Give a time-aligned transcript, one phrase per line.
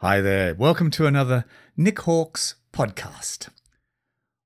[0.00, 0.54] Hi there.
[0.54, 3.48] Welcome to another Nick Hawkes podcast.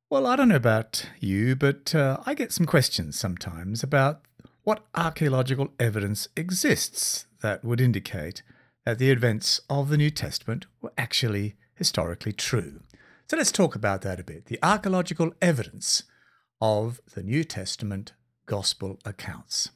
[0.09, 4.21] Well, I don't know about you, but uh, I get some questions sometimes about
[4.63, 8.45] what archaeological evidence exists that would indicate
[8.87, 12.83] that the events of the New Testament were actually historically true.
[13.29, 14.47] So let's talk about that a bit.
[14.47, 16.05] The archaeological evidence
[16.61, 18.13] of the New Testament
[18.47, 19.71] gospel accounts.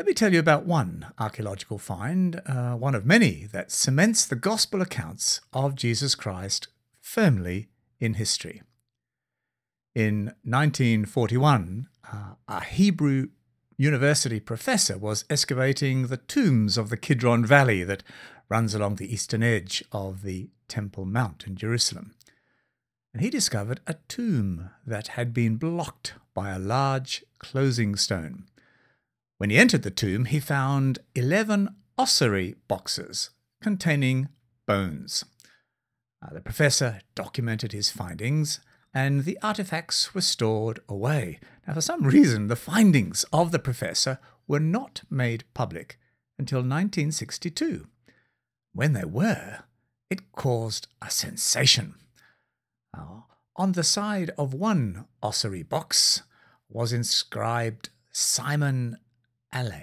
[0.00, 4.34] Let me tell you about one archaeological find, uh, one of many, that cements the
[4.34, 6.68] gospel accounts of Jesus Christ
[7.02, 7.68] firmly
[7.98, 8.62] in history.
[9.94, 12.16] In 1941, uh,
[12.48, 13.28] a Hebrew
[13.76, 18.02] university professor was excavating the tombs of the Kidron Valley that
[18.48, 22.14] runs along the eastern edge of the Temple Mount in Jerusalem.
[23.12, 28.46] And he discovered a tomb that had been blocked by a large closing stone.
[29.40, 33.30] When he entered the tomb, he found 11 ossuary boxes
[33.62, 34.28] containing
[34.66, 35.24] bones.
[36.20, 38.60] Uh, the professor documented his findings,
[38.92, 41.40] and the artifacts were stored away.
[41.66, 45.98] Now, for some reason, the findings of the professor were not made public
[46.38, 47.86] until 1962.
[48.74, 49.60] When they were,
[50.10, 51.94] it caused a sensation.
[53.56, 56.24] On the side of one ossuary box
[56.68, 58.98] was inscribed Simon
[59.54, 59.82] Ale,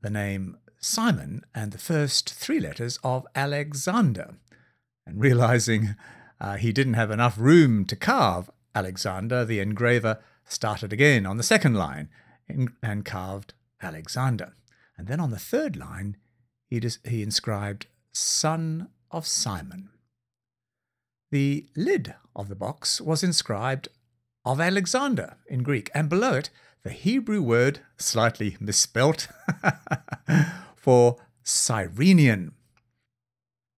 [0.00, 4.34] the name Simon and the first three letters of Alexander.
[5.06, 5.96] And realizing
[6.40, 11.42] uh, he didn't have enough room to carve Alexander, the engraver started again on the
[11.42, 12.08] second line
[12.82, 14.54] and carved Alexander.
[14.98, 16.16] And then on the third line,
[16.68, 19.90] he, dis- he inscribed Son of Simon.
[21.30, 23.88] The lid of the box was inscribed
[24.44, 26.50] of Alexander in Greek, and below it,
[26.84, 29.28] the Hebrew word, slightly misspelt,
[30.76, 32.54] for Cyrenian.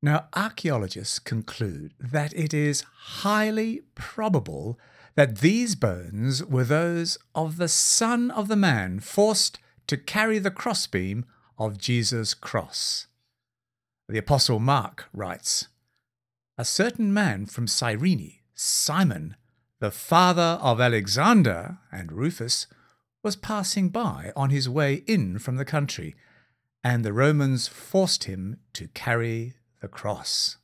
[0.02, 2.84] Now, archaeologists conclude that it is
[3.22, 4.78] highly probable
[5.14, 10.50] that these bones were those of the son of the man forced to carry the
[10.50, 11.24] crossbeam
[11.58, 13.06] of Jesus' cross.
[14.08, 15.68] The Apostle Mark writes
[16.58, 19.36] A certain man from Cyrene, Simon,
[19.80, 22.67] the father of Alexander and Rufus,
[23.24, 26.14] was passing by on his way in from the country,
[26.85, 30.58] and the Romans forced him to carry the cross.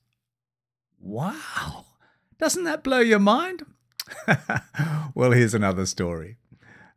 [1.00, 1.87] Wow!
[2.38, 3.65] Doesn't that blow your mind?
[5.15, 6.37] well, here's another story.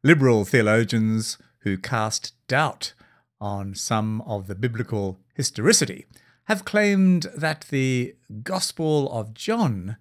[0.04, 2.94] Liberal theologians who cast doubt
[3.40, 6.06] on some of the biblical historicity
[6.46, 9.96] have claimed that the Gospel of John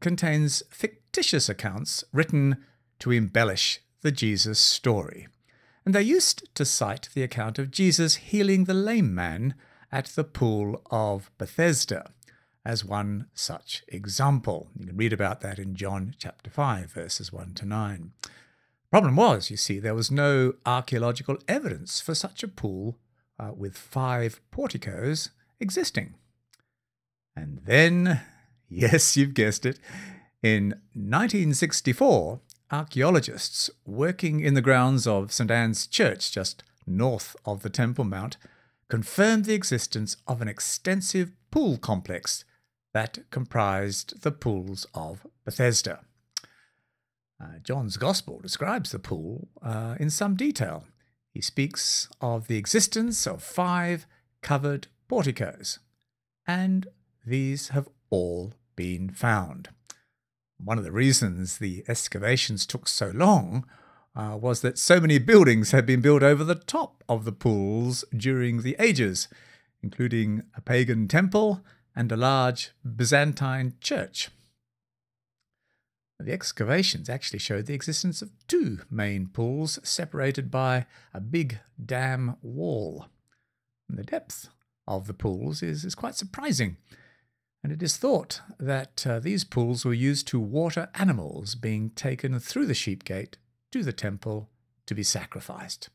[0.00, 2.58] contains fictitious accounts written
[2.98, 5.28] to embellish the Jesus story.
[5.84, 9.54] And they used to cite the account of Jesus healing the lame man
[9.90, 12.10] at the pool of Bethesda
[12.64, 14.68] as one such example.
[14.78, 18.12] You can read about that in John chapter 5, verses 1 to 9.
[18.90, 22.98] Problem was, you see, there was no archaeological evidence for such a pool
[23.38, 26.14] uh, with five porticos existing.
[27.36, 28.20] And then,
[28.68, 29.78] yes, you've guessed it,
[30.42, 37.70] in 1964, archaeologists working in the grounds of St Anne's Church, just north of the
[37.70, 38.36] Temple Mount,
[38.88, 42.44] confirmed the existence of an extensive pool complex
[42.92, 46.00] that comprised the pools of Bethesda.
[47.42, 50.84] Uh, John's Gospel describes the pool uh, in some detail.
[51.32, 54.06] He speaks of the existence of five
[54.42, 55.78] covered porticos,
[56.46, 56.88] and
[57.24, 59.70] these have all been found.
[60.62, 63.66] One of the reasons the excavations took so long
[64.14, 68.04] uh, was that so many buildings had been built over the top of the pools
[68.14, 69.28] during the ages,
[69.82, 71.64] including a pagan temple
[71.96, 74.28] and a large Byzantine church.
[76.18, 80.84] The excavations actually showed the existence of two main pools separated by
[81.14, 83.06] a big dam wall.
[83.88, 84.50] And the depth
[84.86, 86.76] of the pools is, is quite surprising
[87.62, 92.38] and it is thought that uh, these pools were used to water animals being taken
[92.40, 93.36] through the sheep gate
[93.72, 94.48] to the temple
[94.86, 95.90] to be sacrificed.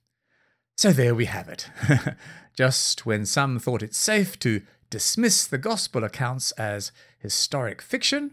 [0.77, 1.69] So there we have it.
[2.55, 8.31] Just when some thought it safe to dismiss the gospel accounts as historic fiction,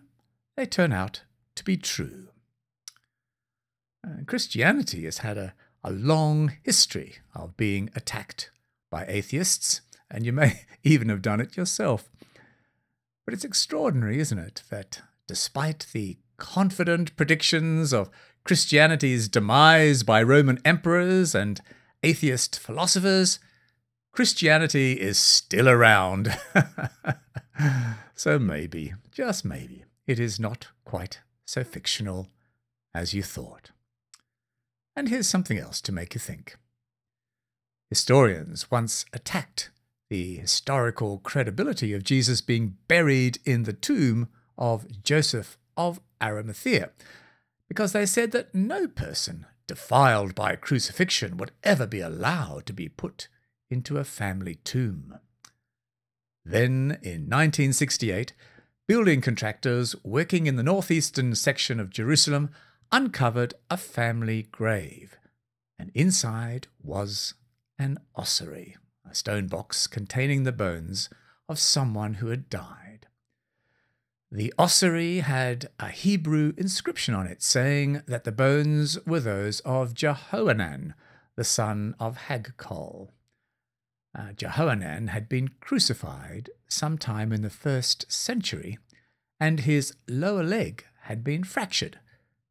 [0.56, 1.22] they turn out
[1.54, 2.28] to be true.
[4.06, 8.50] Uh, Christianity has had a, a long history of being attacked
[8.90, 9.80] by atheists,
[10.10, 12.10] and you may even have done it yourself.
[13.24, 18.10] But it's extraordinary, isn't it, that despite the confident predictions of
[18.44, 21.60] Christianity's demise by Roman emperors and
[22.02, 23.38] atheist philosophers,
[24.12, 26.36] Christianity is still around.
[28.14, 32.28] so maybe, just maybe, it is not quite so fictional
[32.94, 33.70] as you thought.
[34.96, 36.56] And here's something else to make you think.
[37.88, 39.70] Historians once attacked
[40.12, 44.28] the historical credibility of Jesus being buried in the tomb
[44.58, 46.90] of Joseph of Arimathea,
[47.66, 52.90] because they said that no person defiled by crucifixion would ever be allowed to be
[52.90, 53.28] put
[53.70, 55.18] into a family tomb.
[56.44, 58.34] Then, in 1968,
[58.86, 62.50] building contractors working in the northeastern section of Jerusalem
[62.92, 65.16] uncovered a family grave,
[65.78, 67.32] and inside was
[67.78, 68.76] an ossuary,
[69.08, 71.10] a stone box containing the bones
[71.48, 73.06] of someone who had died.
[74.30, 79.92] The ossuary had a Hebrew inscription on it saying that the bones were those of
[79.92, 80.94] Jehohanan,
[81.36, 83.10] the son of Hagkol.
[84.18, 88.78] Uh, Jehohanan had been crucified sometime in the first century,
[89.38, 91.98] and his lower leg had been fractured,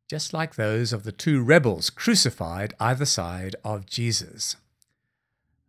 [0.08, 4.56] just like those of the two rebels crucified either side of Jesus.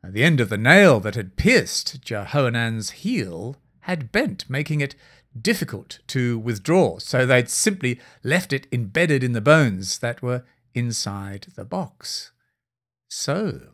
[0.05, 4.95] The end of the nail that had pierced Jehohanan's heel had bent, making it
[5.41, 10.45] difficult to withdraw, so they'd simply left it embedded in the bones that were
[10.75, 12.33] inside the box.
[13.09, 13.69] So,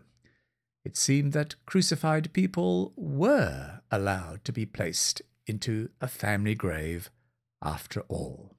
[0.84, 7.10] it seemed that crucified people were allowed to be placed into a family grave
[7.62, 8.56] after all.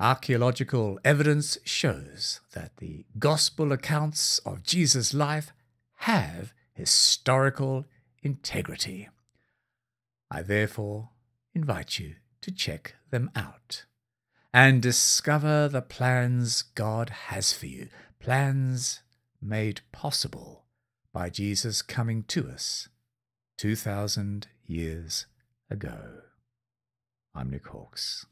[0.00, 5.52] Archaeological evidence shows that the gospel accounts of Jesus' life
[6.02, 7.84] have historical
[8.24, 9.08] integrity.
[10.28, 11.10] I therefore
[11.54, 13.84] invite you to check them out
[14.52, 17.88] and discover the plans God has for you,
[18.18, 19.02] plans
[19.40, 20.64] made possible
[21.12, 22.88] by Jesus coming to us
[23.58, 25.26] 2,000 years
[25.70, 26.22] ago.
[27.32, 28.26] I'm Nick Hawkes.